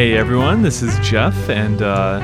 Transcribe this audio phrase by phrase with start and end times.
[0.00, 2.22] Hey everyone, this is Jeff, and uh,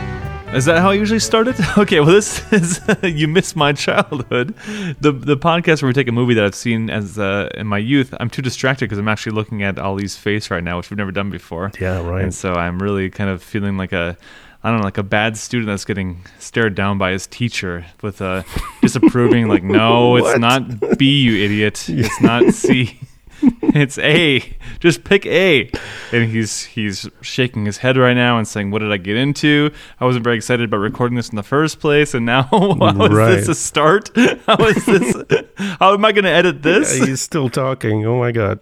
[0.55, 1.57] is that how I usually started?
[1.77, 4.55] Okay, well this is you missed my childhood,
[4.99, 7.77] the the podcast where we take a movie that I've seen as uh, in my
[7.77, 8.15] youth.
[8.19, 11.13] I'm too distracted because I'm actually looking at Ali's face right now, which we've never
[11.13, 11.71] done before.
[11.79, 12.23] Yeah, right.
[12.23, 14.17] And so I'm really kind of feeling like a
[14.65, 18.23] I don't know, like a bad student that's getting stared down by his teacher with
[18.23, 18.47] a
[18.81, 21.91] disapproving, like, no, it's not B, you idiot.
[21.91, 22.99] It's not C.
[23.75, 24.57] it's A.
[24.81, 25.71] Just pick A.
[26.13, 29.71] And he's he's shaking his head right now and saying, "What did I get into?
[30.01, 33.11] I wasn't very excited about recording this in the first place, and now how is
[33.13, 33.31] Right.
[33.37, 34.11] this a start?
[34.47, 35.17] How is this?
[35.79, 38.07] how am I going to edit this?" He's still talking.
[38.07, 38.61] Oh my god.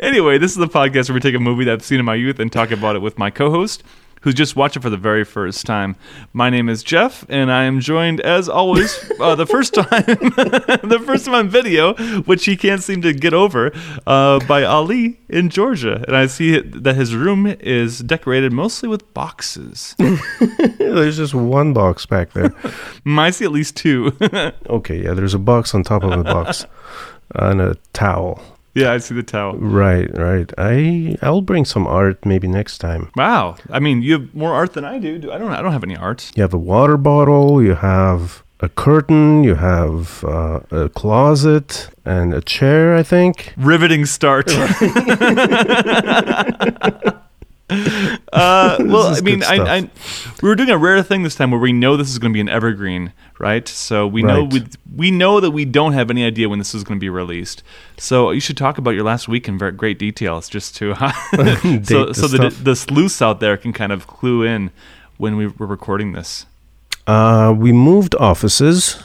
[0.00, 2.16] Anyway, this is the podcast where we take a movie that I've seen in my
[2.16, 3.84] youth and talk about it with my co-host,
[4.24, 5.96] who's just watching for the very first time.
[6.32, 11.02] My name is Jeff, and I am joined, as always, uh, the first time, the
[11.04, 13.70] first time on video, which he can't seem to get over,
[14.06, 16.02] uh, by Ali in Georgia.
[16.06, 19.94] And I see that his room is decorated mostly with boxes.
[20.78, 22.54] There's just one box back there.
[23.06, 24.16] I see at least two.
[24.66, 26.66] Okay, yeah, there's a box on top of a box
[27.34, 28.42] and a towel.
[28.74, 29.56] yeah, I see the towel.
[29.56, 30.52] Right, right.
[30.58, 33.10] I I'll bring some art maybe next time.
[33.16, 35.30] Wow, I mean, you have more art than I do.
[35.32, 35.50] I don't.
[35.50, 36.30] I don't have any art.
[36.34, 42.32] You have a water bottle, you have a curtain, you have uh, a closet and
[42.32, 43.52] a chair, I think.
[43.56, 44.50] riveting start.
[47.70, 49.56] uh, well, I mean, I.
[49.56, 49.90] I,
[50.42, 52.34] we were doing a rare thing this time where we know this is going to
[52.34, 53.66] be an evergreen, right?
[53.66, 56.84] So we know we, we know that we don't have any idea when this is
[56.84, 57.62] going to be released.
[57.96, 60.94] So you should talk about your last week in very great details, just to
[61.84, 64.70] so so that the sleuths out there can kind of clue in
[65.16, 66.46] when we were recording this.
[67.06, 69.04] Uh, we moved offices,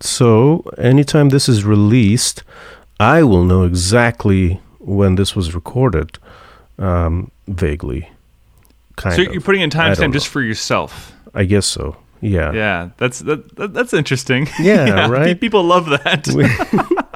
[0.00, 2.42] so anytime this is released,
[2.98, 6.18] I will know exactly when this was recorded.
[6.80, 8.08] Um, vaguely,
[8.96, 9.32] kind so of.
[9.32, 11.12] you're putting in timestamp just for yourself.
[11.34, 11.96] I guess so.
[12.22, 12.52] Yeah.
[12.52, 14.48] Yeah, that's that, that that's interesting.
[14.60, 15.40] Yeah, pe- right?
[15.40, 16.26] People love that.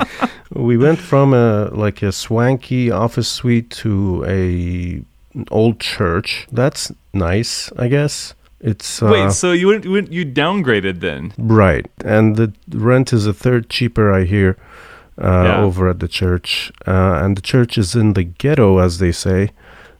[0.55, 5.03] We went from a like a swanky office suite to a
[5.51, 6.47] old church.
[6.53, 8.35] That's nice, I guess.
[8.61, 11.33] It's uh, Wait, so you went, you went, you downgraded then?
[11.37, 14.57] right, and the rent is a third cheaper, I hear,
[15.19, 15.63] Yeah.
[15.63, 16.73] over at the church.
[16.87, 19.51] Uh, and the church is in the ghetto, as they say.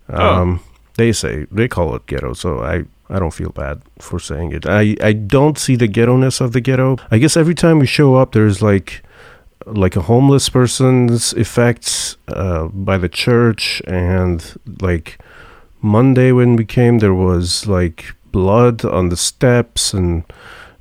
[0.09, 0.35] Oh.
[0.43, 0.61] Um,
[0.97, 2.85] They say they call it ghetto, so I.
[3.11, 4.65] I don't feel bad for saying it.
[4.67, 6.97] I, I don't see the ghetto-ness of the ghetto.
[7.11, 9.03] I guess every time we show up, there's like
[9.67, 15.19] like a homeless person's effects uh, by the church and like
[15.81, 20.25] monday when we came there was like blood on the steps and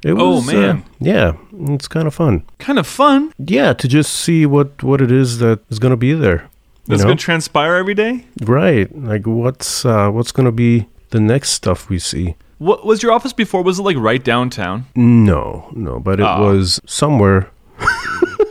[0.04, 0.84] it Oh, was uh, man.
[1.00, 1.34] yeah
[1.70, 3.32] it's kind of fun Kind of fun.
[3.38, 6.50] yeah to just see what what it is that is going to be there you
[6.88, 7.08] That's know?
[7.10, 8.26] going to transpire every day.
[8.42, 13.02] right like what's uh what's going to be the next stuff we see What was
[13.04, 13.62] your office before?
[13.64, 14.86] Was it like right downtown?
[14.96, 16.54] no no but it Oh.
[16.54, 17.50] was somewhere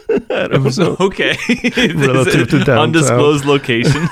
[0.09, 1.37] It was okay.
[1.95, 2.79] Relative to downtown.
[2.93, 4.03] undisclosed location.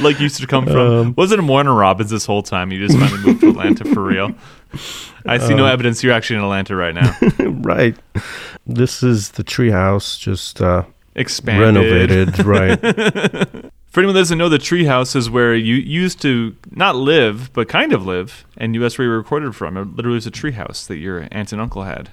[0.00, 0.76] like you used to come from.
[0.76, 2.72] Um, was it Warner Robins this whole time?
[2.72, 4.32] You just finally moved to Atlanta for real.
[5.26, 7.16] I see no Um, evidence you're actually in Atlanta right now.
[7.62, 7.96] right
[8.66, 10.84] this is the treehouse just uh
[11.14, 11.74] Expanded.
[11.74, 12.78] renovated right
[13.90, 17.68] For anyone that doesn't know, the treehouse is where you used to not live, but
[17.68, 19.76] kind of live, and that's where you were recorded from.
[19.78, 22.10] It literally was a treehouse that your aunt and uncle had.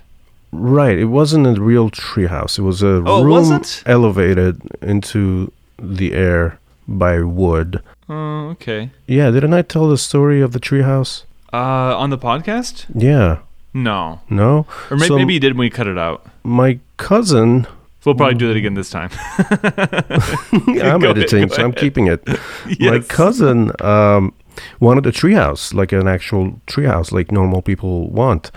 [0.54, 0.98] Right.
[0.98, 2.58] It wasn't a real treehouse.
[2.58, 7.82] It was a Oh, room elevated into the air by wood.
[8.08, 8.90] Oh, okay.
[9.06, 11.24] Yeah, didn't I tell the story of the treehouse?
[11.56, 12.86] Uh, on the podcast?
[12.94, 13.40] Yeah.
[13.74, 14.20] No.
[14.30, 14.66] No.
[14.92, 16.26] Or maybe, So- maybe you did when we cut it out.
[16.44, 17.68] My cousin.
[18.04, 19.10] We'll probably do that again this time.
[19.40, 21.78] I'm Go editing, go so I'm ahead.
[21.78, 22.22] keeping it.
[22.80, 24.32] My cousin um,
[24.80, 28.52] wanted a treehouse, like an actual treehouse, like normal people want.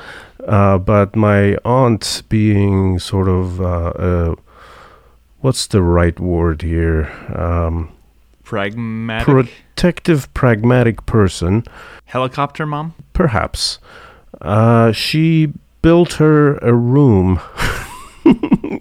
[0.46, 3.64] Uh, but my aunt, being sort of uh,
[3.96, 4.34] uh,
[5.40, 7.10] what's the right word here?
[7.34, 7.90] Um,
[8.44, 9.50] Pragmatic.
[9.78, 11.62] Protective, pragmatic person,
[12.06, 12.94] Helicopter mom?
[13.12, 13.78] perhaps.
[14.40, 15.52] Uh, she
[15.82, 17.38] built her a room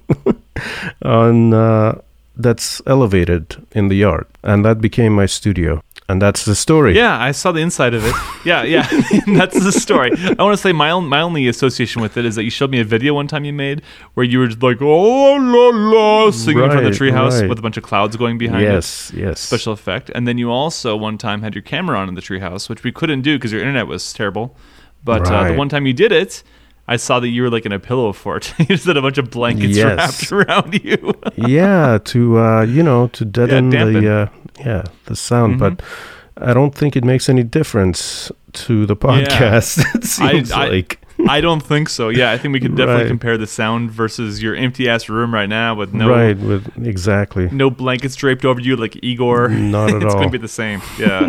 [1.04, 2.02] on uh,
[2.36, 5.84] that's elevated in the yard, and that became my studio.
[6.10, 6.96] And that's the story.
[6.96, 8.16] Yeah, I saw the inside of it.
[8.46, 8.88] Yeah, yeah,
[9.28, 10.12] that's the story.
[10.40, 12.72] I want to say my own, my only association with it is that you showed
[12.72, 13.82] me a video one time you made
[14.14, 17.50] where you were just like oh la la singing from the Right, treehouse right.
[17.50, 18.68] with a bunch of clouds going behind it.
[18.72, 19.42] Yes, yes.
[19.42, 22.70] Special effect, and then you also one time had your camera on in the treehouse,
[22.70, 24.56] which we couldn't do because your internet was terrible.
[25.04, 26.42] But uh, the one time you did it,
[26.88, 28.54] I saw that you were like in a pillow fort.
[28.60, 30.32] you just had a bunch of blankets Yes.
[30.32, 31.14] wrapped around you.
[31.36, 34.04] yeah, to uh, you know, to deaden dampen.
[34.04, 34.28] the uh,
[34.66, 36.50] yeah the sound, but Mm-hmm.
[36.50, 39.84] I don't think it makes any difference to the podcast.
[39.96, 42.10] it seems I- like I don't think so.
[42.10, 43.08] Yeah, I think we could definitely Right.
[43.10, 47.50] compare the sound versus your empty ass room right now with no right with exactly.
[47.52, 49.50] no blankets draped over you like Igor.
[49.50, 50.20] Not at it's all.
[50.20, 50.80] gonna be the same.
[51.00, 51.28] Yeah.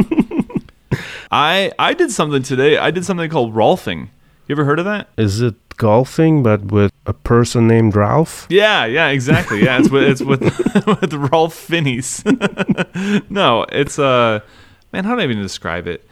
[1.30, 2.78] I I did something today.
[2.78, 4.08] I did something called Rolfing.
[4.48, 5.08] You ever heard of that?
[5.18, 8.46] Is it golfing, but with a person named Ralph?
[8.48, 9.62] Yeah, yeah, exactly.
[9.62, 10.40] Yeah, it's with it's with
[11.00, 12.24] with Rolf Finney's.
[13.30, 14.40] no, it's uh
[14.92, 16.04] man, how do I even describe it?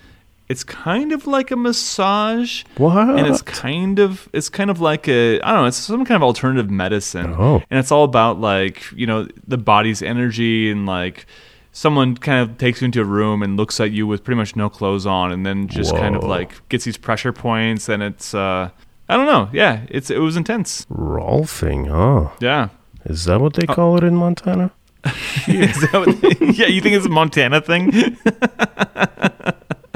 [0.49, 2.63] It's kind of like a massage.
[2.77, 3.09] What?
[3.09, 6.17] and it's kind of it's kind of like a I don't know it's some kind
[6.17, 7.63] of alternative medicine Oh.
[7.71, 11.27] and it's all about like you know the body's energy and like
[11.77, 14.57] someone kind of takes you into a room and looks at you with pretty much
[14.57, 18.33] no clothes on and then just kind of like gets these pressure points and it's
[18.35, 18.71] uh
[19.11, 21.89] I don't know yeah it's it was intense Rolfing.
[21.91, 22.71] Oh, yeah
[23.05, 24.71] is that what Uh, they call it in Montana?
[25.47, 27.93] Is that what- yeah you think it's a Montana thing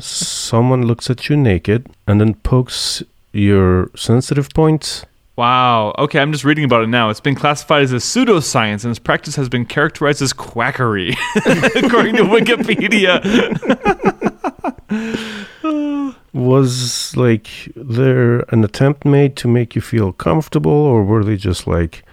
[0.00, 5.04] Someone looks at you naked and then pokes your sensitive points.
[5.40, 5.94] Wow.
[5.96, 7.08] Okay, I'm just reading about it now.
[7.08, 12.16] It's been classified as a pseudoscience, and its practice has been characterized as quackery, according
[12.16, 13.24] to Wikipedia.
[16.34, 21.66] Was like there an attempt made to make you feel comfortable, or were they just
[21.66, 22.04] like,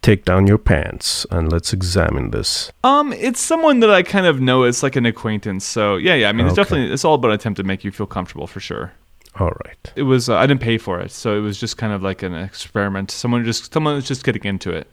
[0.00, 2.72] take down your pants and let's examine this?
[2.82, 4.62] Um, it's someone that I kind of know.
[4.62, 5.66] It's like an acquaintance.
[5.66, 6.30] So yeah, yeah.
[6.30, 6.62] I mean, it's Okay.
[6.62, 8.92] definitely it's all about an attempt to make you feel comfortable for sure.
[9.40, 9.92] All right.
[9.96, 12.22] It was uh, I didn't pay for it, so it was just kind of like
[12.22, 13.10] an experiment.
[13.10, 14.86] Someone just someone was just getting into it.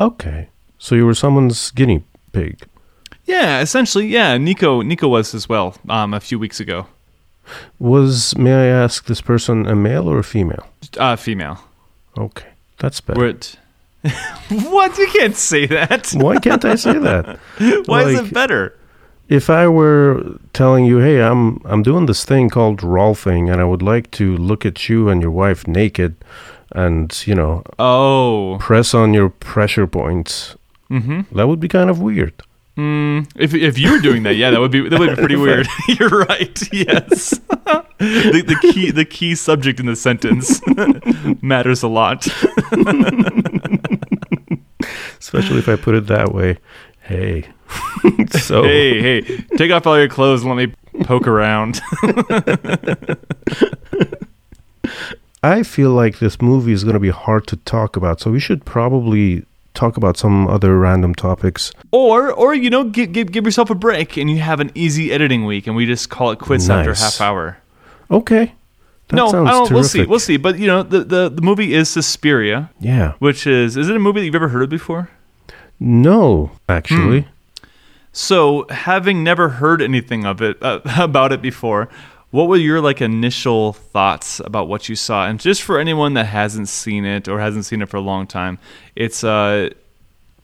[0.00, 0.48] Okay.
[0.78, 2.02] So you were someone's guinea
[2.32, 2.66] pig.
[3.26, 4.38] Yeah, essentially, yeah.
[4.38, 5.76] Nico Nico was as well.
[5.90, 6.86] Um, a few weeks ago.
[7.78, 10.66] Was may I ask this person a male or a female?
[10.96, 11.60] Uh, female.
[12.16, 12.48] Okay,
[12.78, 13.20] that's better.
[13.20, 14.10] We're
[14.70, 14.96] what?
[14.96, 16.12] You can't say that.
[16.14, 17.38] Why can't I say that?
[17.86, 18.74] Why is it better?
[19.28, 23.64] If I were telling you, "Hey, I'm I'm doing this thing called Rolfing, and I
[23.64, 26.14] would like to look at you and your wife naked,
[26.72, 28.56] and you know, Oh.
[28.60, 30.56] press on your pressure points,"
[30.90, 31.36] Mm-hmm.
[31.36, 32.34] that would be kind of weird.
[32.78, 35.36] Mm, if if you were doing that, yeah, that would be that would be pretty
[35.36, 35.66] weird.
[35.98, 36.58] You're right.
[36.72, 37.30] Yes.
[37.98, 40.60] the, the key the key subject in the sentence
[41.42, 42.28] matters a lot.
[45.18, 46.58] Especially if I put it that way.
[47.00, 47.46] Hey,
[48.30, 49.20] so Hey, hey,
[49.56, 50.74] take off all your clothes and let me
[51.04, 51.80] poke around.
[55.42, 58.40] I feel like this movie is going to be hard to talk about, so we
[58.40, 61.70] should probably talk about some other random topics.
[61.92, 65.12] or or you know, give, give give yourself a break and you have an easy
[65.12, 67.58] editing week and we just call it quits after a half hour.
[68.10, 68.54] Okay,
[69.08, 70.04] that no, I don't, we'll see.
[70.06, 70.36] We'll see.
[70.36, 73.12] But you know, the, the the movie is Suspiria, Yeah.
[73.18, 75.10] which is is it a movie that you've ever heard of before?
[75.78, 77.22] No, actually.
[77.22, 77.28] Hmm.
[78.18, 81.90] So, having never heard anything of it uh, about it before,
[82.30, 85.26] what were your like initial thoughts about what you saw?
[85.26, 88.26] And just for anyone that hasn't seen it or hasn't seen it for a long
[88.26, 88.58] time,
[88.94, 89.68] it's uh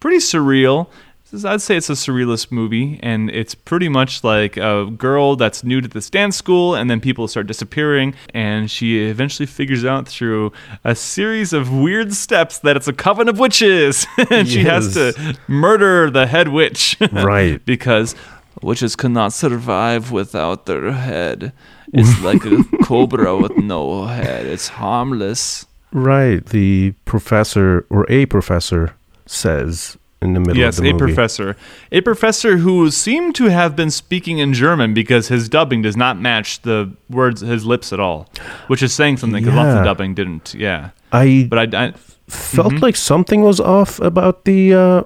[0.01, 0.89] pretty surreal.
[1.32, 5.80] I'd say it's a surrealist movie, and it's pretty much like a girl that's new
[5.80, 10.52] to this dance school, and then people start disappearing, and she eventually figures out through
[10.85, 15.37] a series of weird steps that it's a coven of witches, and she has to
[15.49, 16.97] murder the head witch.
[17.12, 17.64] Right.
[17.64, 18.14] because
[18.62, 21.52] witches cannot survive without their head.
[21.92, 24.47] It's like a cobra with no head.
[24.47, 25.66] It's harmless.
[25.92, 26.45] Right.
[26.45, 28.95] The professor or a professor
[29.26, 31.05] says in the middle Yes, of the a movie.
[31.07, 31.57] professor.
[31.91, 36.19] A professor who seemed to have been speaking in German because his dubbing does not
[36.21, 38.29] match the words his lips at all,
[38.69, 40.55] which is saying something because lots of dubbing didn't.
[40.55, 41.93] Yeah, I but I, I
[42.29, 42.83] felt Mhm.
[42.83, 45.02] like something was off about the uh,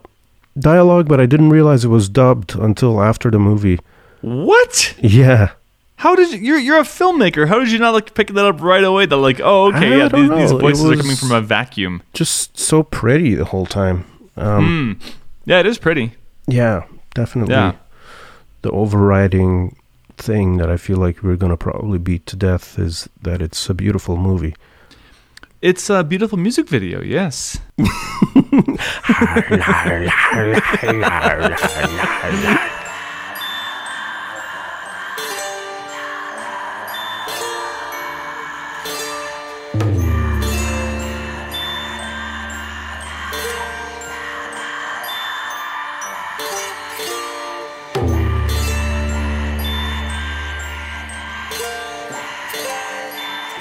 [0.59, 3.79] dialogue, but I didn't realize it was dubbed until after the movie.
[4.21, 4.95] what?
[5.01, 5.51] Yeah.
[6.01, 6.39] How did you?
[6.41, 7.49] You're you're a filmmaker.
[7.49, 9.07] How did you not like pick that up right away?
[9.07, 12.03] That like, oh, okay, I yeah, these, these voices are coming from a vacuum.
[12.13, 14.05] Just so pretty the whole time.
[14.37, 15.09] Um, Hmm.
[15.45, 16.13] Yeah, it is pretty.
[16.47, 17.55] Yeah, definitely.
[17.55, 17.73] Yeah.
[18.63, 19.77] The overriding
[20.19, 23.69] thing that I feel like we're going to probably beat to death is that it's
[23.71, 24.55] a beautiful movie.
[25.63, 27.03] It's a beautiful music video.
[27.03, 27.59] Yes.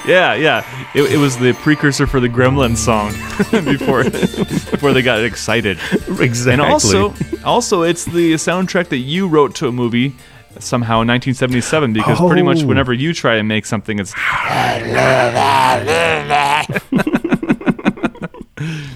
[0.06, 0.64] Yeah, yeah.
[0.94, 3.10] It, it was the precursor for the Gremlin song
[3.64, 5.78] before before they got excited.
[6.20, 6.52] Exactly.
[6.52, 7.12] And also,
[7.44, 10.14] also, it's the soundtrack that you wrote to a movie
[10.58, 12.66] somehow in 1977 because pretty much Oh.
[12.66, 14.14] whenever you try and make something, it's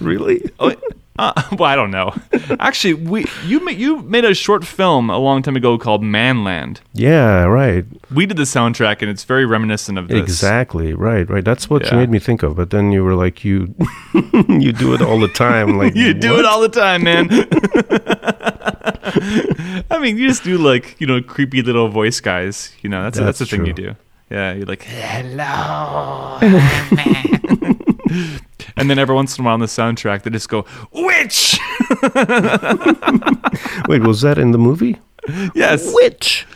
[0.00, 0.42] really?
[0.58, 0.72] oh,
[1.20, 2.14] uh, well, I don't know.
[2.58, 6.80] Actually, we you ma- you made a short film a long time ago called Manland.
[6.94, 7.84] Yeah, right.
[8.14, 10.18] We did the soundtrack, and it's very reminiscent of this.
[10.18, 10.94] Exactly.
[10.94, 11.44] Right, right.
[11.44, 11.92] That's what Yeah.
[11.92, 12.56] you made me think of.
[12.56, 13.74] But then you were like, you,
[14.48, 15.76] you do it all the time.
[15.76, 17.28] Like You do it all the time, man.
[19.90, 22.72] I mean, you just do like you know creepy little voice guys.
[22.80, 23.94] You know, that's that's, the thing you do.
[24.30, 26.38] Yeah, you're like hello,
[28.80, 31.58] and then every once in a while on the soundtrack they just go witch.
[33.88, 34.98] Wait, was that in the movie?
[35.54, 36.46] yes, Witch.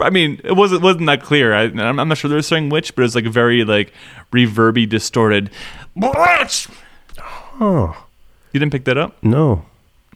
[0.00, 1.54] I mean it wasn't wasn't that clear.
[1.54, 3.92] I, I'm I'm not sure they were saying witch, but it's like a very like
[4.32, 5.50] reverby distorted
[5.94, 6.68] witch.
[7.60, 7.96] Oh
[8.52, 9.64] You didn't pick that up, no,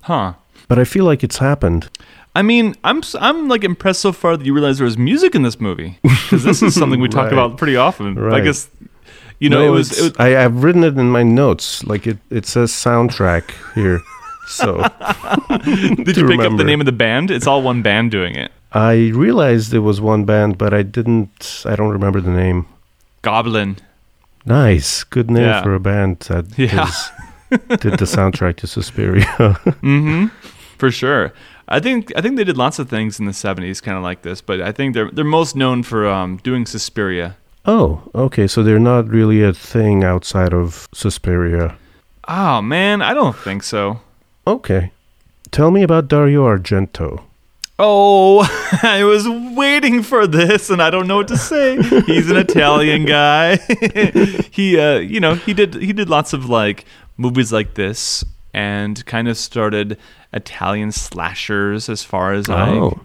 [0.02, 0.34] huh?
[0.68, 1.88] but I feel like it's happened.
[2.36, 5.34] I mean, I'm s- I'm like impressed so far that you realize there was music
[5.34, 7.32] in this movie because this is something we talk Right.
[7.32, 8.16] about pretty often.
[8.32, 8.68] I guess
[9.40, 11.82] you know no, it was, it was I, I've written it in my notes.
[11.84, 14.00] Like it, it says soundtrack here.
[14.46, 14.78] So
[16.04, 17.30] did you pick up the name of the band?
[17.30, 18.52] It's all one band doing it.
[18.72, 21.64] I realized it was one band, but I didn't.
[21.66, 22.66] I don't remember the name.
[23.22, 23.76] Goblin.
[24.46, 25.62] Nice, good name Yeah.
[25.62, 26.88] for a band that Yeah.
[26.88, 27.10] is-
[27.80, 29.24] did the soundtrack to Suspiria.
[29.82, 30.26] Mm-hmm.
[30.78, 31.32] For sure.
[31.68, 34.22] I think I think they did lots of things in the '70s, kind of like
[34.22, 37.36] this, but I think they're they're most known for um, doing Suspiria.
[37.72, 38.46] Oh, okay.
[38.46, 41.76] So they're not really a thing outside of Suspiria.
[42.28, 44.00] Oh man, I don't think so.
[44.46, 44.90] Okay.
[45.50, 47.22] Tell me about Dario Argento.
[47.78, 48.40] Oh,
[48.82, 49.24] I was
[49.56, 51.80] waiting for this, and I don't know what to say.
[52.06, 53.56] He's an Italian guy.
[54.58, 56.84] he, uh, you know, he did he did lots of like
[57.16, 59.96] movies like this, and kind of started
[60.32, 63.00] Italian slashers as far as I Oh.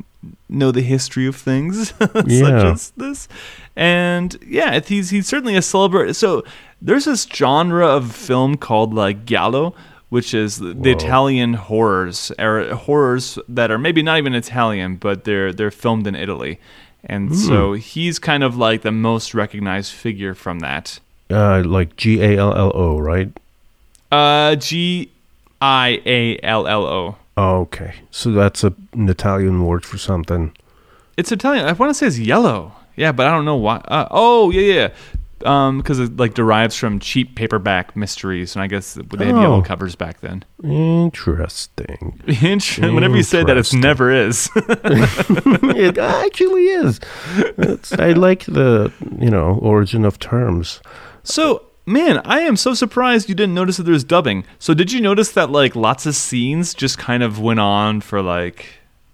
[0.49, 3.27] know the history of things such as this.
[3.75, 6.13] And yeah, he's he's certainly a celebrity.
[6.13, 6.43] So
[6.81, 9.75] there's this genre of film called like giallo,
[10.09, 10.91] which is the Whoa.
[10.91, 16.15] Italian horrors, or horrors that are maybe not even Italian, but they're they're filmed in
[16.15, 16.59] Italy.
[17.07, 20.99] And so he's kind of like the most recognized figure from that.
[21.29, 23.31] Uh, like G A L L O, right?
[24.11, 25.11] Uh, G
[25.61, 27.15] I A L L O.
[27.37, 27.95] Oh, okay.
[28.09, 30.55] So that's a, an Italian word for something.
[31.17, 31.65] It's Italian.
[31.65, 32.71] I want to say it's yellow.
[32.95, 33.77] Yeah, but I don't know why.
[33.77, 34.89] Uh, oh, yeah, yeah.
[35.43, 39.59] Um, because it like derives from cheap paperback mysteries, and I guess they had yellow
[39.59, 39.61] Oh.
[39.61, 40.43] covers back then.
[40.63, 42.15] Interesting.
[42.95, 43.81] Whenever you say that, it's Interesting.
[43.81, 44.49] never is.
[44.55, 46.99] it actually is.
[47.57, 50.81] It's, I like the you know origin of terms.
[51.23, 54.45] so, man, I am so surprised you didn't notice that there's dubbing.
[54.57, 58.21] So, did you notice that like lots of scenes just kind of went on for
[58.21, 58.65] like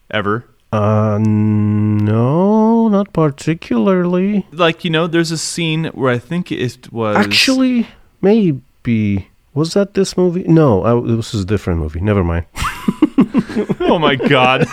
[0.09, 0.45] ever?
[0.71, 4.45] Uh, no, not particularly.
[4.51, 7.87] Like you know, there's a scene where I think it was Actually,
[8.21, 10.43] maybe was that this movie?
[10.43, 11.99] No, I, this is a different movie.
[11.99, 12.45] Never mind.
[13.81, 14.65] Oh my god.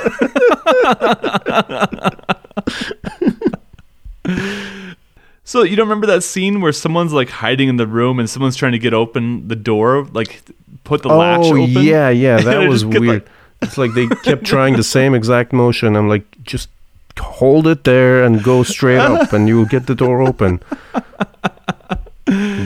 [5.44, 8.56] so you don't remember that scene where someone's like hiding in the room and someone's
[8.56, 10.42] trying to get open the door, like
[10.84, 11.82] put the latch oh open?
[11.82, 13.24] yeah, yeah, that was weird.
[13.24, 13.28] like-
[13.62, 15.96] it's like they kept trying the same exact motion.
[15.96, 16.68] I'm like, just
[17.18, 20.60] hold it there and go straight up, and you'll get the door open.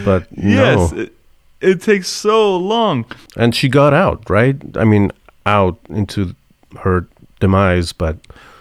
[0.05, 0.93] But Yes.
[0.93, 1.13] no, It,
[1.61, 3.05] it takes so long.
[3.37, 4.57] and she got out, right?
[4.77, 5.13] I mean,
[5.47, 6.35] out into
[6.81, 7.07] her
[7.41, 8.17] demise, but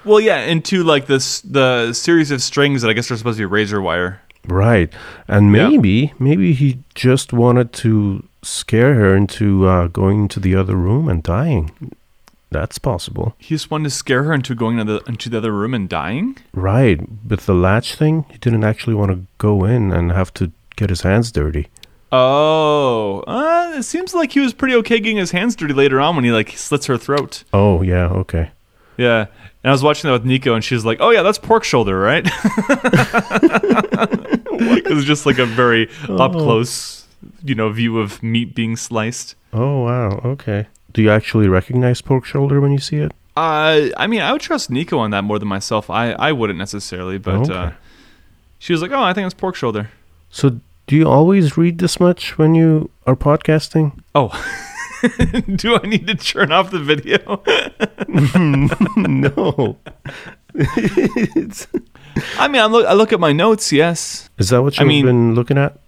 [0.05, 3.41] Well, yeah, into like this the series of strings that I guess are supposed to
[3.41, 4.21] be razor wire.
[4.47, 4.91] right.
[5.27, 5.69] And Yeah.
[5.69, 11.07] maybe, maybe he just wanted to scare her into uh, going to the other room
[11.09, 11.71] and dying.
[12.51, 13.33] That's possible.
[13.37, 15.87] He just wanted to scare her into going into the, into the other room and
[15.87, 16.37] dying.
[16.53, 16.99] Right.
[17.27, 20.89] With the latch thing, he didn't actually want to go in and have to get
[20.89, 21.69] his hands dirty.
[22.11, 26.15] Oh, uh, it seems like he was pretty okay getting his hands dirty later on
[26.15, 27.45] when he like slits her throat.
[27.53, 28.51] Oh, yeah, okay.
[28.97, 29.27] Yeah.
[29.63, 31.99] And I was watching that with Nico, and she's like, "Oh yeah, that's pork shoulder,
[31.99, 32.25] right?"
[34.81, 37.05] it was just like a very up close,
[37.43, 39.35] you know, view of meat being sliced.
[39.53, 40.67] Oh, wow, okay.
[40.93, 43.11] Do you actually recognize pork shoulder when you see it?
[43.37, 45.89] Uh, I mean, I would trust Nico on that more than myself.
[45.89, 47.71] I, I wouldn't necessarily, but uh,
[48.59, 49.89] she was like, "Oh, I think it's pork shoulder."
[50.29, 53.97] So, do you always read this much when you are podcasting?
[54.13, 54.29] Oh,
[55.55, 57.41] do I need to turn off the video?
[59.07, 59.77] no.
[60.53, 61.67] it's,
[62.37, 63.71] I mean, I look, I look at my notes.
[63.71, 65.79] Yes, Is that what you've mean- been looking at?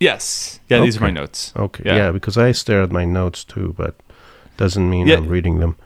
[0.00, 0.80] yes, yeah.
[0.80, 1.52] These are my notes.
[1.56, 1.96] Okay, Yeah.
[1.96, 2.10] yeah.
[2.12, 3.94] because I stare at my notes too, but
[4.58, 5.16] doesn't mean Yeah.
[5.16, 5.76] I'm reading them.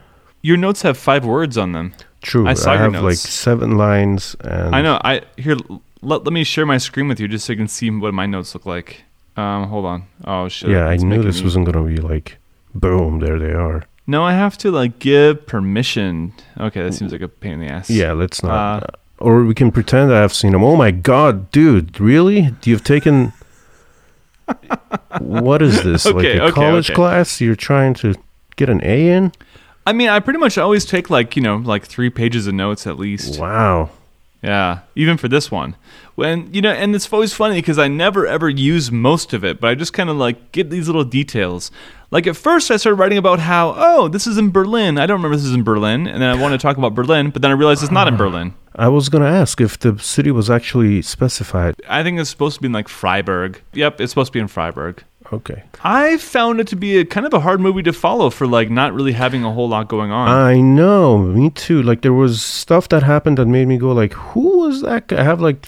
[0.43, 1.93] Your notes have five words on them.
[2.21, 5.01] True, I saw your have like seven lines, and I know.
[5.05, 5.57] I here.
[6.03, 8.27] Let, let me share my screen with you just so you can see what my
[8.27, 9.05] notes look like.
[9.37, 10.07] Um, hold on.
[10.25, 10.71] Oh shit.
[10.71, 12.39] Yeah, I knew this me- wasn't gonna be like,
[12.75, 13.85] boom, there they are.
[14.07, 16.33] No, I have to like give permission.
[16.59, 17.89] Okay, that seems like a pain in the ass.
[17.89, 18.83] Yeah, let's not.
[18.83, 18.87] Uh,
[19.19, 20.65] or we can pretend I've seen them.
[20.65, 22.55] Oh my god, dude, really?
[22.65, 23.33] You've taken.
[25.21, 26.05] what is this?
[26.05, 26.95] like a okay, college okay.
[26.95, 27.41] class?
[27.41, 28.15] You're trying to
[28.57, 29.33] get an A in?
[29.87, 32.87] I mean, I pretty much always take like you know like three pages of notes
[32.87, 33.41] at least.
[33.41, 33.91] Wow.
[34.43, 35.77] Yeah, even for this one.
[36.17, 39.61] When you know, and it's always funny because I never ever use most of it,
[39.61, 41.71] but I just kind of like get these little details.
[42.11, 44.99] Like at first, I started writing about how oh this is in Berlin.
[44.99, 47.31] I don't remember this is in Berlin, and then I wanted to talk about Berlin,
[47.31, 48.19] but then I realized it's not in ah.
[48.19, 48.55] Berlin.
[48.75, 51.77] I was gonna ask if the city was actually specified.
[51.89, 53.63] I think it's supposed to be in like Freiburg.
[53.75, 55.05] Yep, it's supposed to be in Freiburg.
[55.33, 55.63] Okay.
[55.83, 58.71] I found it to be a kind of a hard movie to follow for like
[58.71, 60.29] not really having a whole lot going on.
[60.29, 61.83] I know, me too.
[61.83, 65.21] Like there was stuff that happened that made me go like, who was that guy?
[65.21, 65.67] I have like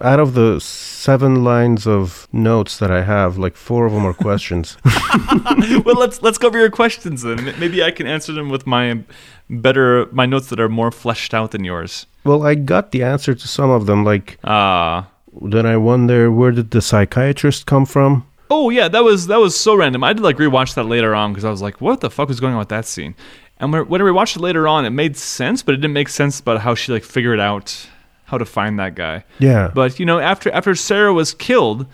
[0.00, 4.12] out of the seven lines of notes that I have, like four of them are
[4.12, 4.76] questions.
[5.84, 7.54] well, let's let's go over your questions then.
[7.58, 9.02] Maybe I can answer them with my
[9.48, 12.06] better my notes that are more fleshed out than yours.
[12.24, 14.04] well, I got the answer to some of them.
[14.04, 15.08] Like Ah.
[15.40, 18.24] then I wonder where did the psychiatrist come from?
[18.54, 20.04] Oh yeah, that was that was so random.
[20.04, 22.40] I did like rewatch that later on because I was like, what the fuck was
[22.40, 23.14] going on with that scene?
[23.58, 26.08] And when when I rewatched it later on, it made sense, but it didn't make
[26.08, 27.86] sense about how she like figured out
[28.26, 29.24] how to find that guy.
[29.38, 29.70] Yeah.
[29.74, 31.86] But you know, after after Sarah was killed,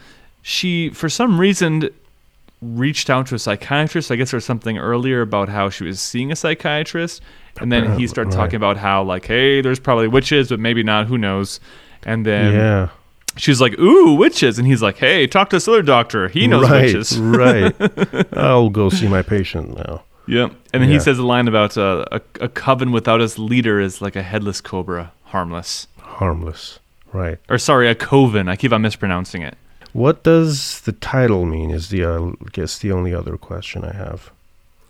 [0.42, 1.88] she for some reason
[2.62, 4.10] reached out to a psychiatrist.
[4.10, 7.22] I guess there was something earlier about how she was seeing a psychiatrist,
[7.60, 8.36] and then he started Right.
[8.40, 11.06] talking about how like, hey, there's probably witches, but maybe not.
[11.06, 11.58] Who knows?
[12.04, 12.88] And then yeah.
[13.36, 16.28] She's like, ooh, witches, and he's like, hey, talk to this other doctor.
[16.28, 17.18] He knows right, witches.
[17.18, 17.74] right.
[18.36, 20.02] I'll go see my patient now.
[20.26, 20.52] Yep.
[20.72, 24.00] And then he says a line about uh, a a coven without its leader is
[24.00, 25.88] like a headless cobra, harmless.
[25.98, 26.78] Harmless.
[27.12, 27.38] Right.
[27.48, 28.48] Or sorry, a coven.
[28.48, 29.56] I keep on mispronouncing it.
[29.92, 31.72] What does the title mean?
[31.72, 34.30] Is the uh, I guess the only other question I have.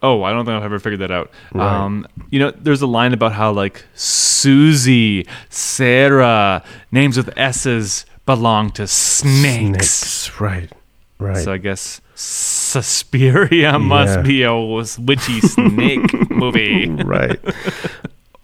[0.03, 1.31] Oh, I don't think I've ever figured that out.
[1.53, 1.67] Right.
[1.67, 8.71] Um, you know, there's a line about how like Susie, Sarah, names with S's belong
[8.79, 9.91] to snakes.
[9.91, 10.41] Snakes.
[10.41, 10.71] Right.
[11.19, 11.37] Right.
[11.45, 14.23] So I guess Suspiria must Yeah.
[14.23, 16.87] be a witchy snake movie.
[16.89, 17.41] right.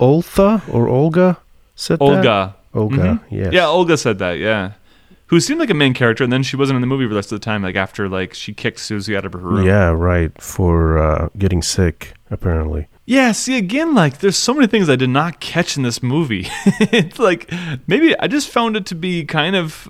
[0.01, 1.39] Oltha or Olga
[1.75, 2.05] said that.
[2.05, 2.57] Olga.
[2.75, 2.97] Olga.
[2.97, 3.21] Mhm.
[3.31, 3.53] Yes.
[3.53, 4.39] Yeah, Olga said that.
[4.39, 4.73] Yeah.
[5.29, 7.17] Who seemed like a main character, and then she wasn't in the movie for the
[7.17, 7.63] rest of the time.
[7.63, 9.67] Like after like she kicked Susie out of her room.
[9.67, 9.89] Yeah.
[9.91, 10.31] Right.
[10.41, 12.87] For uh, getting sick, apparently.
[13.07, 16.49] Yeah, see again, like there's so many things I did not catch in this movie.
[16.67, 17.51] it's like
[17.87, 19.89] maybe I just found it to be kind of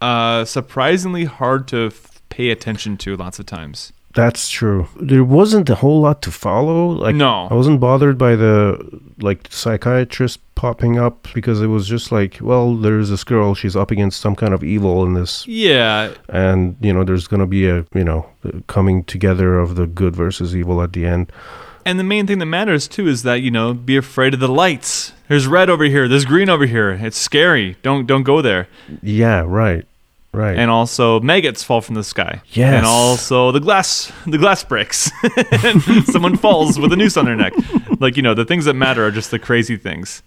[0.00, 3.92] uh surprisingly hard to f- pay attention to lots of times.
[4.14, 4.88] That's true.
[5.00, 6.88] There wasn't a whole lot to follow.
[6.90, 7.46] Like No.
[7.50, 12.74] I wasn't bothered by the like psychiatrist popping up because it was just like, well,
[12.76, 13.54] there's this girl.
[13.54, 17.40] She's up against some kind of evil in this Yeah, and you know there's going
[17.40, 18.26] to be a you know
[18.66, 21.32] coming together of the good versus evil at the end
[21.84, 24.48] and the main thing that matters too is that you know be afraid of the
[24.48, 25.12] lights.
[25.28, 26.08] There's red over here.
[26.08, 26.90] There's green over here.
[26.90, 27.76] It's scary.
[27.82, 28.68] Don't don't go there.
[29.02, 29.86] yeah right
[30.32, 32.40] right And also maggots fall from the sky.
[32.52, 32.74] Yes.
[32.74, 35.10] And also the glass the glass breaks.
[35.64, 37.52] and someone falls with a noose on their neck.
[38.00, 40.22] Like you know the things that matter are just the crazy things.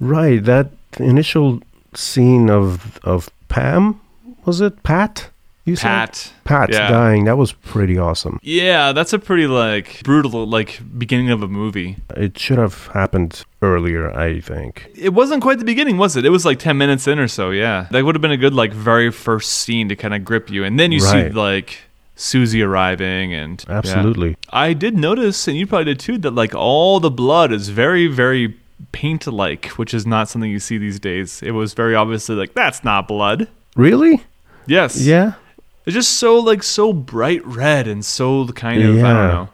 [0.00, 1.60] right that initial
[1.94, 4.00] scene of of pam
[4.44, 5.28] was it pat
[5.64, 6.32] you said Pat.
[6.44, 6.88] pat Yeah.
[6.90, 11.48] dying that was pretty awesome Yeah, that's a pretty like brutal like beginning of a
[11.48, 11.96] movie.
[12.16, 16.24] it should have happened earlier i think It wasn't quite the beginning, was it?
[16.24, 17.86] It was like 10 minutes in or so, yeah.
[17.90, 20.64] That would have been a good like very first scene to kind of grip you.
[20.64, 21.78] And then you see like
[22.16, 23.76] Susie arriving and yeah.
[23.78, 27.68] absolutely I did notice and you probably did too that like all the blood is
[27.68, 28.56] very very
[28.92, 31.42] paint like, which is not something you see these days.
[31.42, 33.46] It was very obviously like that's not blood.
[33.76, 34.22] really
[34.66, 35.00] Yes.
[35.04, 35.32] yeah
[35.90, 39.02] It's just so like so bright red and so kind of I Yeah.
[39.02, 39.48] don't know.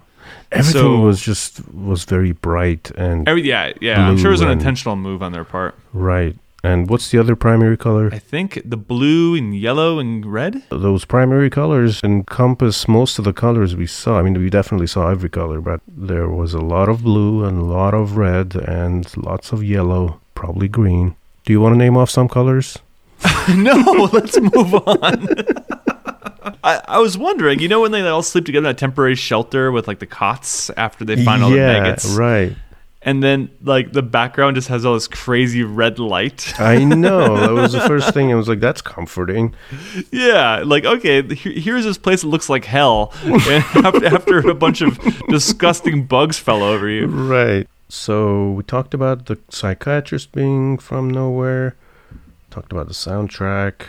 [0.53, 4.07] everything So- was just was very bright and Every, yeah, yeah.
[4.09, 5.75] I'm sure it was an and- intentional move on their part.
[5.93, 10.63] right and what's the other primary color I think the blue and yellow and red.
[10.71, 14.19] those primary colors encompass most of the colors we saw.
[14.19, 17.57] I mean, we definitely saw every color, but there was a lot of blue and
[17.63, 21.15] a lot of red and lots of yellow, probably green.
[21.45, 22.79] Do you want to name off some colors?
[23.57, 25.29] no, let's move on.
[26.63, 29.73] I, I was wondering, you know, when they all sleep together in a temporary shelter
[29.73, 32.57] with like the cots after they find all the maggots, right.
[33.03, 36.59] and then like the background just has all this crazy red light.
[36.61, 37.37] I know.
[37.47, 38.33] That was the first thing.
[38.33, 39.55] I was like, that's comforting.
[40.13, 43.41] yeah, like okay, he- here's this place that looks like hell, and
[43.85, 44.99] after, after a bunch of
[45.29, 47.07] disgusting bugs fell over you.
[47.07, 47.69] Right.
[47.89, 51.77] So we talked about the psychiatrist being from nowhere.
[52.57, 53.83] Talked about the soundtrack.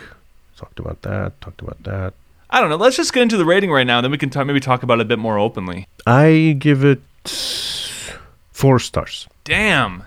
[0.58, 1.40] Talked about that.
[1.40, 2.12] Talked about that.
[2.50, 2.76] I don't know.
[2.76, 4.98] Let's just get into the rating right now, then we can talk, maybe talk about
[4.98, 5.88] it a bit more openly.
[6.06, 7.00] I give it
[8.52, 10.04] four stars Damn.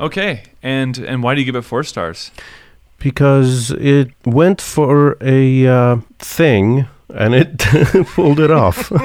[0.00, 2.30] Okay, and and why do you give it four stars?
[2.98, 7.58] because it went for a uh, thing and it
[8.14, 8.90] pulled it off.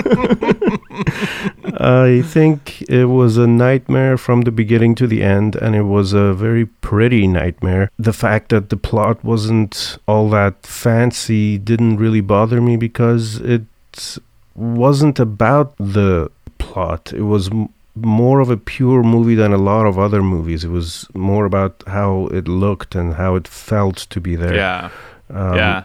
[1.80, 6.14] I think it was a nightmare from the beginning to the end, and it was
[6.14, 7.92] a very pretty nightmare.
[8.00, 13.64] The fact that the plot wasn't all that fancy didn't really bother me because it
[14.56, 17.14] wasn't about the plot.
[17.14, 20.64] It was m- more of a pure movie than a lot of other movies.
[20.64, 24.56] It was more about how it looked and how it felt to be there.
[24.56, 24.90] Yeah.
[25.30, 25.84] Um, yeah.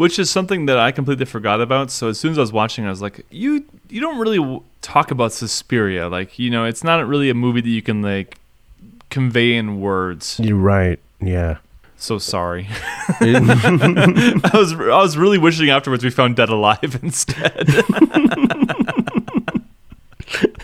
[0.00, 1.90] Which is something that I completely forgot about.
[1.90, 4.62] So as soon as I was watching, I was like, "You, you don't really w-
[4.80, 6.08] talk about Suspiria.
[6.08, 8.38] Like, you know, it's not really a movie that you can like
[9.10, 10.98] convey in words." You're right.
[11.20, 11.58] Yeah.
[11.98, 12.66] So sorry.
[13.20, 17.68] I was, I was really wishing afterwards we found Dead Alive instead.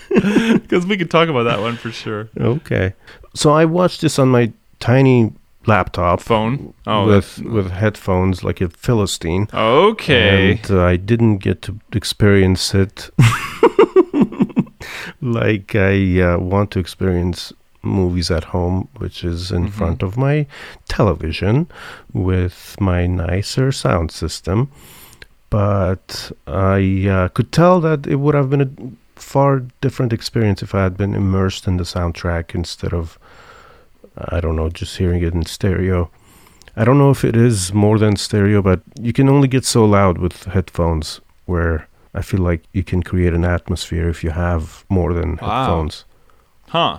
[0.09, 2.31] Because we could talk about that one for sure.
[2.41, 2.95] okay.
[3.35, 5.33] So I watched this on my tiny
[5.67, 6.73] laptop Phone.
[6.87, 9.49] Oh, with with headphones like a philistine.
[9.53, 10.53] okay.
[10.53, 13.11] And uh, I didn't get to experience it
[15.21, 17.53] like I uh, want to experience
[17.83, 19.73] movies at home, which is in Mhm.
[19.73, 20.47] front of my
[20.89, 21.67] television
[22.13, 24.69] with my nicer sound system.
[25.51, 30.75] But I uh, could tell that it would have been a far different experience if
[30.75, 33.19] I had been immersed in the soundtrack instead of,
[34.17, 36.11] I don't know, just hearing it in stereo.
[36.77, 39.85] I don't know if it is more than stereo, but you can only get so
[39.85, 44.85] loud with headphones where I feel like you can create an atmosphere if you have
[44.89, 45.49] more than Wow.
[45.61, 46.05] headphones.
[46.69, 46.99] Huh.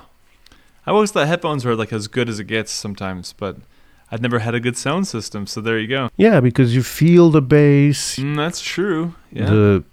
[0.86, 3.58] I always thought headphones were like as good as it gets sometimes, but
[4.12, 6.10] I've never had a good sound system, so there you go.
[6.18, 9.14] Yeah, because you feel the bass, Mm, that's true.
[9.32, 9.50] Yeah.
[9.50, 9.84] the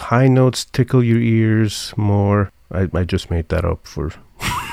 [0.00, 2.50] high notes tickle your ears more.
[2.72, 4.10] I, I just made that up for.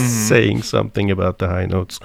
[0.00, 2.00] saying something about the high notes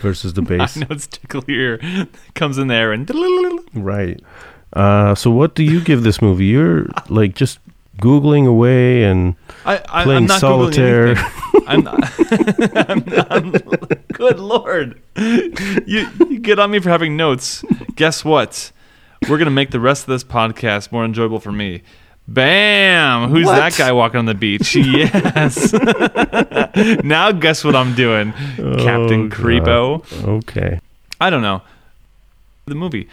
[0.00, 0.76] versus the bass.
[0.76, 1.78] Know it's tickle your.
[2.34, 3.08] Comes in there and
[3.74, 4.20] Right.
[4.72, 6.46] Uh, so what do you give this movie?
[6.46, 7.58] You're like just
[7.98, 11.14] googling away and I, I, playing I'm not solitaire.
[11.66, 12.12] I'm not,
[12.76, 13.50] I'm not, I'm,
[14.12, 15.00] good lord.
[15.16, 17.64] You, you get on me for having notes.
[17.96, 18.72] Guess what?
[19.22, 21.82] We're going to make the rest of this podcast more enjoyable for me.
[22.32, 23.28] Bam!
[23.30, 23.56] Who's What?
[23.56, 24.76] that guy walking on the beach?
[24.76, 25.72] Yes.
[27.04, 29.38] now guess what I'm doing, oh, Captain Oh, God.
[29.38, 30.28] Creepo.
[30.38, 30.80] Okay.
[31.20, 31.62] I don't know.
[32.66, 33.08] The movie.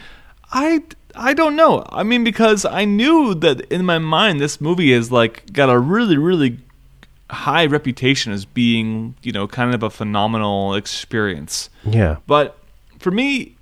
[0.52, 0.82] I
[1.16, 1.84] I don't know.
[1.90, 5.78] I mean because I knew that in my mind this movie is like got a
[5.78, 6.58] really really
[7.30, 11.70] high reputation as being, you know, kind of a phenomenal experience.
[11.84, 12.16] Yeah.
[12.26, 12.56] But
[13.00, 13.56] for me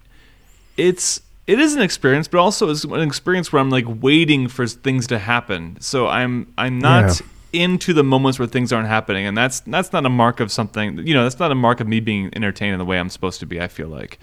[0.77, 4.67] it's it is an experience, but also it's an experience where I'm like waiting for
[4.67, 5.77] things to happen.
[5.81, 7.21] So I'm I'm not
[7.53, 10.99] into the moments where things aren't happening, and that's that's not a mark of something.
[11.07, 13.41] You know, that's not a mark of me being entertained in the way I'm supposed
[13.41, 13.61] to be.
[13.61, 14.19] I feel like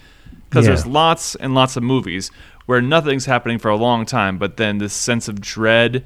[0.50, 0.72] because Yeah.
[0.74, 2.30] there's lots and lots of movies
[2.66, 6.04] where nothing's happening for a long time, but then this sense of dread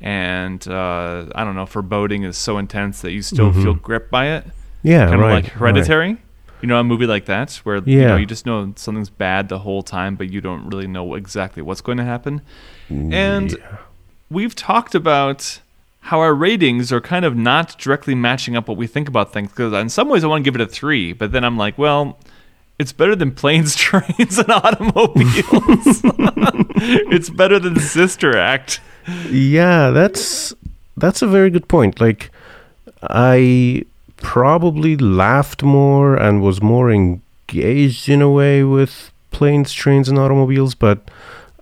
[0.00, 3.62] and uh, I don't know foreboding is so intense that you still Mhm.
[3.62, 4.44] feel gripped by it
[4.82, 5.08] Yeah.
[5.08, 5.38] kind right.
[5.38, 6.18] of like Hereditary.
[6.60, 9.60] You know, a movie like that where you know you just know something's bad the
[9.60, 12.40] whole time, but you don't really know exactly what's going to happen.
[12.90, 13.12] right.
[13.14, 13.76] And Yeah.
[14.30, 15.60] we've talked about
[16.00, 19.50] how our ratings are kind of not directly matching up what we think about things.
[19.50, 21.76] Because in some ways, I want to give it a three, but then I'm like,
[21.78, 22.18] well,
[22.78, 26.00] it's better than planes, trains, and automobiles.
[27.10, 28.80] it's better than Sister Act.
[29.30, 30.54] Yeah, that's
[30.96, 32.00] that's a very good point.
[32.00, 32.30] Like
[33.02, 33.84] I
[34.20, 40.74] probably laughed more and was more engaged in a way with planes, trains and automobiles,
[40.74, 40.98] but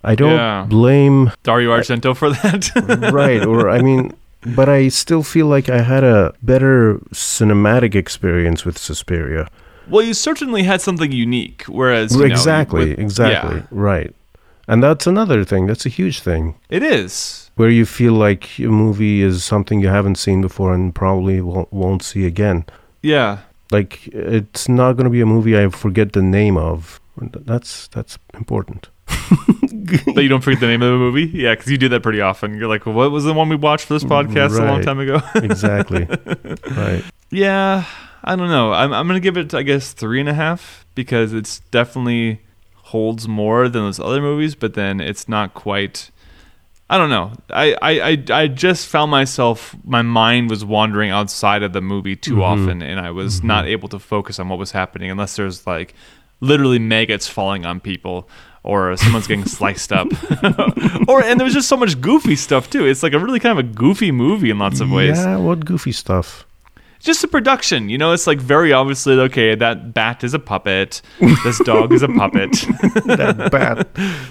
[0.05, 0.67] I don't Yeah.
[0.69, 3.11] blame Dario Argento for that.
[3.13, 4.13] right or I mean
[4.55, 9.49] but I still feel like I had a better cinematic experience with Suspiria.
[9.89, 13.57] well, you certainly had something unique, whereas you know, exactly, with- exactly.
[13.57, 14.15] yeah, Right.
[14.69, 15.67] And that's another thing.
[15.67, 16.57] That's a huge thing.
[16.69, 17.51] it is.
[17.55, 22.03] where you feel like a movie is something you haven't seen before and probably won't,
[22.03, 22.65] see again.
[23.03, 23.39] Yeah.
[23.71, 27.01] Like it's not going to be a movie I forget the name of.
[27.17, 28.91] That's that's important.
[29.07, 31.31] that you don't forget the name of the movie.
[31.33, 32.57] Yeah, because you do that pretty often.
[32.59, 35.21] You're like, what was the one we watched for this podcast a long time ago?
[35.37, 36.07] exactly.
[36.77, 37.03] right.
[37.31, 37.85] yeah,
[38.23, 38.73] I don't know.
[38.73, 42.41] I'm I'm gonna give it, I guess, three and a half because it's definitely
[42.87, 46.11] holds more than those other movies, but then it's not quite.
[46.89, 47.33] I don't know.
[47.51, 52.15] I, I, I, I just found myself, my mind was wandering outside of the movie
[52.15, 52.43] too mm-hmm.
[52.43, 53.73] often, and I was not mm-hmm.
[53.73, 55.95] able to focus on what was happening unless there's like
[56.41, 58.29] literally maggots falling on people
[58.63, 60.07] or someone's getting sliced up.
[61.09, 62.87] or, and there was just so much goofy stuff too.
[62.87, 65.65] It's like a really kind of a goofy movie in lots of ways Yeah, what
[65.65, 66.46] goofy stuff.
[67.07, 71.01] Just the production you know it's like very obviously okay that bat is a puppet
[71.45, 72.51] this dog is a puppet
[73.07, 73.89] That bat.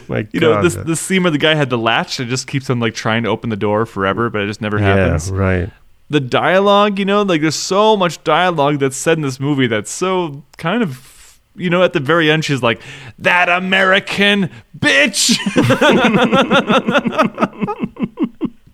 [0.09, 2.69] My you know this the scene where the guy had the latch and just keeps
[2.69, 5.69] on like trying to open the door forever but it just never yeah, happens right.
[6.09, 9.89] the dialogue you know like there's so much dialogue that's said in this movie that's
[9.91, 12.81] so kind of you know at the very end she's like
[13.17, 15.37] that american bitch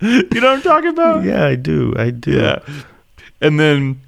[0.01, 1.93] you know what i'm talking about Yeah, I do.
[1.95, 2.31] I do.
[2.31, 2.59] yeah.
[3.41, 4.01] And then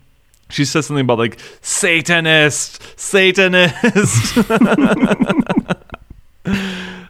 [0.49, 4.37] she says something about like Satanist, Satanist.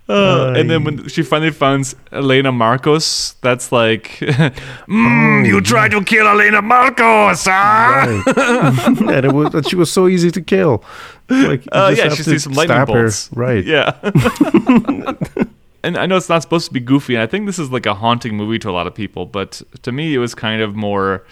[0.09, 6.03] Uh, and then when she finally finds Elena Markos, that's like, mm, you tried to
[6.03, 8.21] kill Elena Markos, huh?
[8.27, 9.15] Right.
[9.15, 10.83] and it was, she was so easy to kill.
[11.29, 13.03] Like, Uh, yeah, she sees some lightning stab her.
[13.03, 13.29] bolts.
[13.33, 13.63] Right.
[13.63, 13.95] Yeah.
[15.83, 17.86] and I know it's not supposed to be goofy, and I think this is like
[17.86, 20.75] a haunting movie to a lot of people, but to me, it was kind of
[20.75, 21.23] more,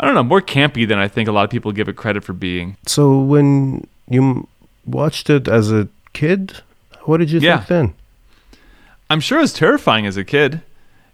[0.00, 2.22] I don't know, more campy than I think a lot of people give it credit
[2.24, 2.76] for being.
[2.86, 4.46] So when you
[4.86, 6.60] watched it as a kid,
[7.04, 7.58] what did you Yeah.
[7.58, 7.94] think then?
[9.10, 10.60] I'm sure it was terrifying as a kid.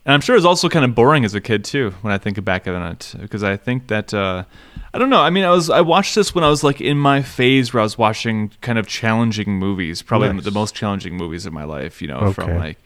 [0.07, 2.19] And I'm sure it was also kind of boring as a kid too when I
[2.19, 4.45] think back on it because I think that uh,
[4.93, 5.23] I don't know.
[5.23, 7.81] I mean, I was I watched this when I was like in my phase where
[7.81, 10.45] I was watching kind of challenging movies, probably Nice.
[10.45, 12.03] the most challenging movies of my life.
[12.03, 12.77] You know, from like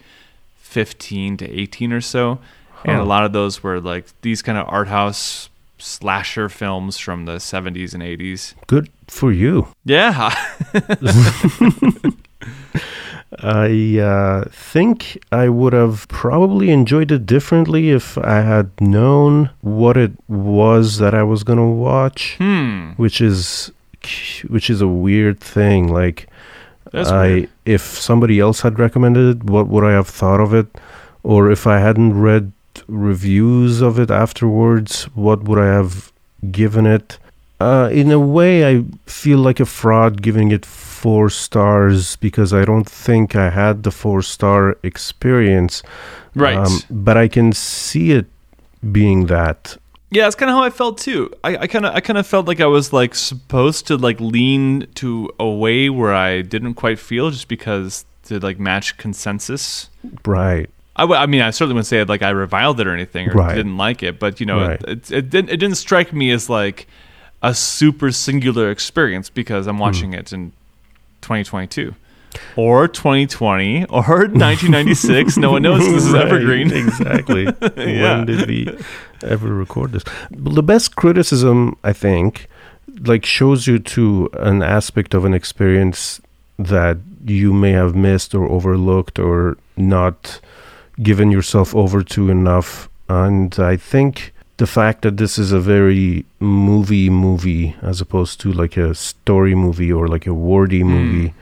[0.59, 2.39] 15 to 18 or so,
[2.85, 7.25] and a lot of those were like these kind of art house slasher films from
[7.25, 8.55] the 70s and 80s.
[8.67, 9.69] Good for you.
[9.85, 10.35] Yeah,
[13.41, 19.97] I uh, think I would have probably enjoyed it differently if I had known what
[19.97, 23.71] it was that I was gonna watch, hmm, which is
[24.49, 25.89] which is a weird thing.
[25.93, 26.29] Like
[26.93, 27.49] that's I, weird.
[27.67, 30.67] if somebody else had recommended it, what would I have thought of it?
[31.23, 32.53] Or if I hadn't read
[32.87, 36.13] reviews of it afterwards, what would I have
[36.51, 37.19] given it?
[37.61, 42.65] Uh, in a way, I feel like a fraud giving it four stars because I
[42.65, 45.83] don't think I had the four star experience.
[46.35, 46.57] Right.
[46.57, 48.27] Um, but I can see it
[48.93, 49.77] being that.
[50.11, 51.33] Yeah, it's kind of how I felt too.
[51.45, 54.21] I, I kind of, I kind of felt like I was like supposed to like
[54.21, 59.91] lean to a way where I didn't quite feel, just because to like match consensus.
[60.25, 60.71] Right.
[60.99, 63.33] I, w- I mean, I certainly wouldn't say like I reviled it or anything or
[63.35, 63.55] Right.
[63.55, 64.83] didn't like it, but you know, Right.
[64.83, 66.87] it, it, it didn't, it didn't strike me as like
[67.43, 69.71] a super singular experience because Hmm.
[69.71, 70.53] I'm watching it in
[71.23, 71.95] 2022
[72.57, 75.37] or 2020 or 1996.
[75.39, 76.73] no one knows this is Right, evergreen.
[76.73, 77.45] Exactly.
[77.77, 78.19] Yeah.
[78.19, 78.69] When did we
[79.23, 80.05] ever record this?
[80.31, 82.49] Well, the best criticism, I think,
[83.05, 86.21] like shows you to an aspect of an experience
[86.59, 90.41] that you may have missed or overlooked or not
[91.03, 92.89] given yourself over to enough.
[93.09, 98.53] And I think the fact that this is a very movie movie as opposed to
[98.53, 101.33] like a story movie or like a wordy movie.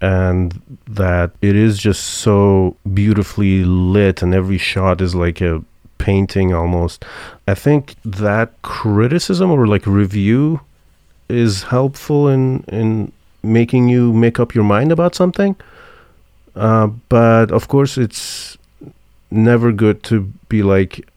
[0.00, 5.62] And that it is just so beautifully lit and every shot is like a
[5.98, 7.04] painting almost.
[7.48, 10.60] I think that criticism or like review
[11.28, 15.56] is helpful in in making you make up your mind about something.
[16.54, 18.57] Uh, but of course it's
[19.30, 21.08] never good to be like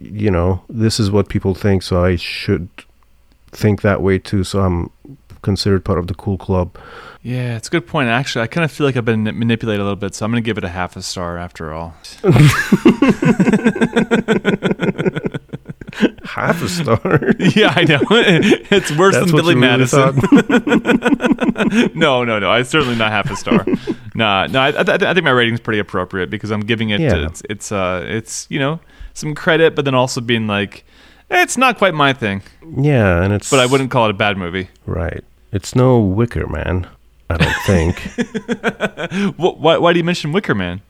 [0.00, 2.68] you know this is what people think so i should
[3.50, 4.90] think that way too so i'm
[5.42, 6.76] considered part of the cool club
[7.22, 8.08] Yeah, it's a good point.
[8.08, 10.42] Actually, I kind of feel like I've been manipulated a little bit, so I'm going
[10.42, 11.94] to give it a half a star after all.
[16.24, 17.00] half a star
[17.38, 18.00] yeah, I know.
[18.10, 20.16] it's worse That's than Billy really Madison.
[21.94, 22.50] no, no, no.
[22.50, 23.64] I certainly not half a star.
[24.14, 24.60] nah, no.
[24.60, 27.00] I, I, I think my rating's pretty appropriate because I'm giving it.
[27.00, 27.26] Yeah.
[27.26, 28.80] It's, it's, uh, it's you know,
[29.14, 30.84] some credit, but then also being like,
[31.30, 32.42] eh, it's not quite my thing.
[32.76, 34.68] yeah and it's But I wouldn't call it a bad movie.
[34.86, 36.86] right it's no wicker man
[37.30, 38.02] i don't think
[39.38, 40.82] why, why do you mention Wicker Man?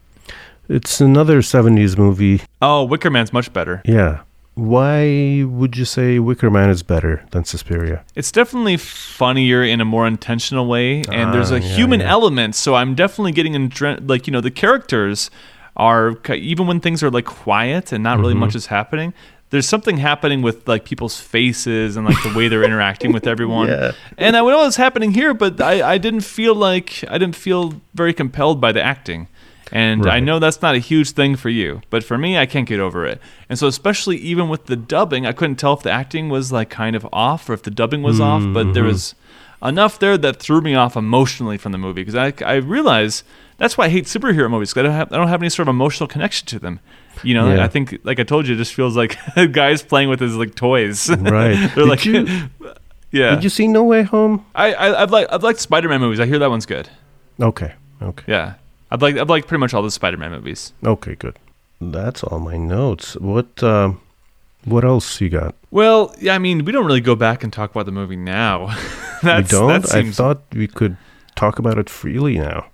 [0.69, 3.81] it's another 70s movie Oh, Wicker Man's much better.
[3.85, 4.23] yeah
[4.59, 8.05] why would you say Wicker Man is better than Suspiria?
[8.15, 12.11] It's definitely funnier in a more intentional way, and there's Ah, a yeah, human yeah.
[12.11, 12.55] element.
[12.57, 13.71] So I'm definitely getting in,
[14.07, 15.31] like you know the characters
[15.77, 18.41] are even when things are like quiet and not really Mm-hmm.
[18.41, 19.15] much is happening.
[19.51, 23.69] There's something happening with like people's faces and like the way they're interacting with everyone.
[23.75, 23.93] Yeah.
[24.19, 27.81] And I know what's happening here, but I, I didn't feel like I didn't feel
[27.95, 29.29] very compelled by the acting.
[29.73, 32.67] And I know that's not a huge thing for you, but for me, I can't
[32.67, 33.21] get over it.
[33.49, 36.71] And so, especially even with the dubbing, I couldn't tell if the acting was like
[36.71, 38.93] kind of off or if the dubbing was off, but there mm-hmm.
[38.93, 39.15] was
[39.63, 43.25] enough there that threw me off emotionally from the movie because I, I realize
[43.57, 45.69] that's why I hate superhero movies 'cause I don't have I don't have any sort
[45.69, 46.81] of emotional connection to them.
[47.25, 47.65] You know, Yeah.
[47.65, 49.19] I think like I told you, it just feels like
[49.53, 51.11] guys playing with his like toys.
[51.11, 51.55] Right.
[51.75, 52.27] They're Did like, you-
[53.11, 53.35] yeah.
[53.35, 54.47] Did you see No Way Home?
[54.55, 56.21] I, I I've like I've liked Spider-Man movies.
[56.21, 56.89] I hear that one's good.
[57.41, 57.75] Okay.
[58.01, 58.25] Okay.
[58.29, 58.55] Yeah,
[58.91, 60.73] I've like I've liked pretty much all the Spider-Man movies.
[60.85, 61.39] Okay, good.
[61.81, 63.15] That's all my notes.
[63.17, 64.01] What um
[64.65, 65.55] what else you got?
[65.71, 68.67] Well, yeah, I mean, we don't really go back and talk about the movie now.
[69.23, 69.87] we don't?
[69.87, 70.97] Seems, I thought we could
[71.37, 72.67] talk about it freely now.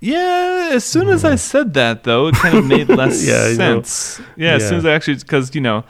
[0.00, 4.20] yeah, as soon as I said that, though, it kind of made less Yeah, sense.
[4.36, 5.82] Yeah, yeah, as soon as I actually, because you know,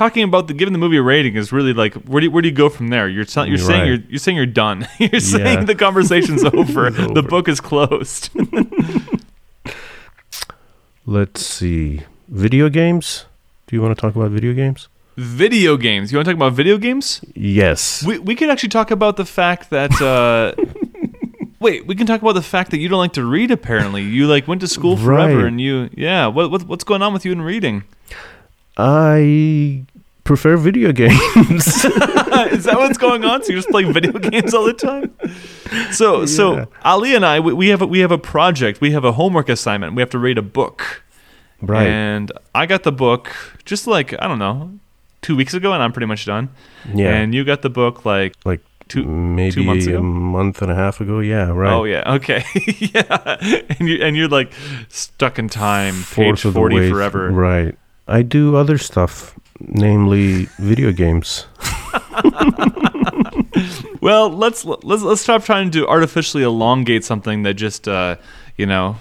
[0.00, 2.40] talking about the giving the movie a rating is really like where do you, where
[2.42, 3.06] do you go from there?
[3.08, 3.88] You're tell, you're saying Right.
[3.88, 4.88] you're you're saying you're done.
[4.98, 6.86] you're saying the conversation's over.
[6.88, 7.22] It's The over.
[7.34, 8.30] book is closed.
[11.06, 12.02] Let's see.
[12.28, 13.26] Video games?
[13.66, 14.88] Do you want to talk about video games?
[15.16, 16.10] video games.
[16.10, 17.20] You want to talk about video games?
[17.34, 18.02] Yes.
[18.06, 19.92] We we could actually talk about the fact that.
[20.00, 20.54] Uh,
[21.60, 23.50] Wait, we can talk about the fact that you don't like to read.
[23.50, 25.44] Apparently, you like went to school forever, Right.
[25.44, 26.26] and you, yeah.
[26.26, 27.84] What, what what's going on with you in reading?
[28.78, 29.84] I
[30.30, 31.66] prefer video games.
[32.54, 33.42] Is that what's going on?
[33.42, 35.12] So you're just playing video games all the time?
[35.90, 36.26] So Yeah.
[36.26, 38.80] so Ali and I we, we have a, we have a project.
[38.80, 39.96] We have a homework assignment.
[39.96, 41.02] We have to read a book.
[41.60, 41.88] right.
[41.88, 44.70] And I got the book just like I don't know,
[45.20, 46.48] two weeks ago, and I'm pretty much done.
[46.94, 47.12] yeah.
[47.12, 49.98] And you got the book like like two maybe two months ago?
[49.98, 51.18] a month and a half ago.
[51.18, 51.72] Yeah, right.
[51.72, 52.44] Oh yeah, okay,
[52.78, 53.36] yeah,
[53.78, 54.52] and you and you're like
[54.88, 57.30] stuck in time, Fourth page forty forever.
[57.32, 57.74] Right.
[58.06, 61.46] I do other stuff, namely video games.
[64.00, 68.16] Well, let's let's let's stop trying to artificially elongate something that just uh,
[68.56, 68.96] you know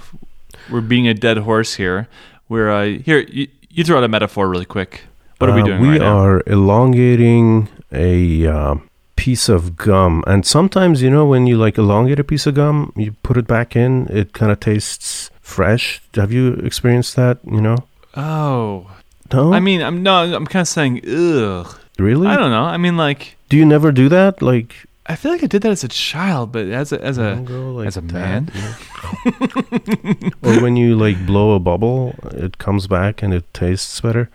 [0.70, 2.08] we're being a dead horse here.
[2.50, 3.20] We're uh, here.
[3.20, 5.04] You, you throw out a metaphor really quick.
[5.38, 8.76] What are we Uh, doing We right are elongating a uh,
[9.16, 12.92] piece of gum, and sometimes you know when you like elongate a piece of gum,
[12.98, 16.02] you put it back in, it kind of tastes fresh.
[16.16, 17.38] Have you experienced that?
[17.46, 17.78] You know?
[18.18, 18.92] Oh,
[19.32, 19.54] No.
[19.54, 21.80] I mean, I'm no, I'm kind of saying, ugh.
[21.98, 22.28] really?
[22.28, 22.64] I don't know.
[22.64, 24.42] I mean, like, Do you never do that?
[24.42, 24.76] Like
[25.10, 27.88] I feel like I did that as a child, but as a as a like
[27.88, 28.52] as a that, man?
[28.54, 30.30] know?
[30.44, 34.30] or when you like blow a bubble, it comes back and it tastes better.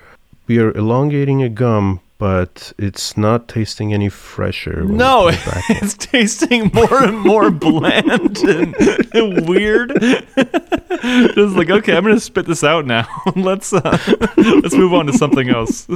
[0.49, 4.83] We are elongating a gum, but it's not tasting any fresher.
[4.83, 8.75] No, it it's tasting more and more bland and,
[9.15, 9.91] and weird.
[10.01, 13.07] Just like, okay, I'm gonna spit this out now.
[13.37, 13.99] let's uh,
[14.39, 15.87] let's move on to something else.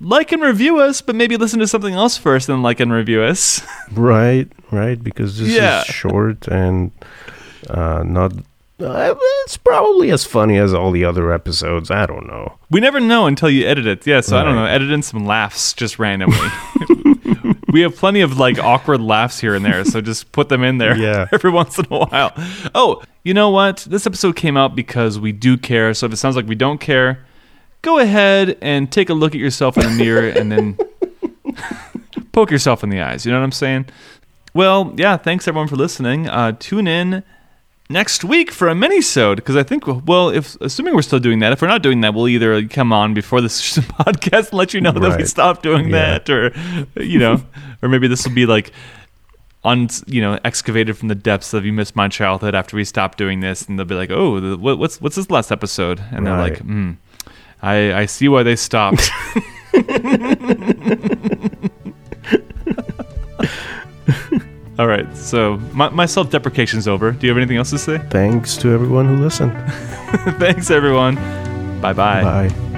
[0.00, 3.20] Like and review us, but maybe listen to something else first, and like and review
[3.22, 3.60] us.
[3.90, 5.80] Right, right, because this Yeah.
[5.80, 6.92] is short and
[7.68, 8.34] uh, not.
[8.82, 9.14] Uh,
[9.44, 11.90] it's probably as funny as all the other episodes.
[11.90, 12.58] I don't know.
[12.70, 14.06] We never know until you edit it.
[14.06, 14.62] Yeah, so I don't know.
[14.62, 14.72] Right.
[14.72, 16.36] Edit in some laughs just randomly.
[17.72, 20.78] we have plenty of like awkward laughs here and there, so just put them in
[20.78, 21.28] there Yeah.
[21.32, 22.32] every once in a while.
[22.74, 23.86] Oh, you know what?
[23.88, 25.94] This episode came out because we do care.
[25.94, 27.24] So if it sounds like we don't care,
[27.82, 30.78] go ahead and take a look at yourself in the mirror and then
[32.32, 33.24] poke yourself in the eyes.
[33.24, 33.86] You know what I'm saying?
[34.54, 35.16] Well, yeah.
[35.16, 36.28] Thanks everyone for listening.
[36.28, 37.22] Uh, tune in
[37.92, 41.52] next week for a mini-sode because I think well, if assuming we're still doing that,
[41.52, 44.80] if we're not doing that, we'll either come on before this podcast and let you
[44.80, 45.26] know that we Right.
[45.28, 46.18] stopped doing Yeah.
[46.18, 46.52] that, or
[47.02, 47.42] you know,
[47.82, 48.72] or maybe this will be like
[49.64, 53.16] on you know excavated from the depths of you missed my childhood after we stopped
[53.18, 56.02] doing this, and they'll be like, oh, the, what, what's what's this last episode?
[56.10, 56.62] And they're like, Right.
[56.62, 56.90] hmm,
[57.62, 59.08] I I see why they stopped.
[64.78, 67.12] All right, so my, my self deprecation's over.
[67.12, 67.98] Do you have anything else to say?
[68.10, 69.52] Thanks to everyone who listened.
[70.38, 71.16] Thanks, everyone.
[71.80, 72.22] Bye bye.
[72.48, 72.68] Bye.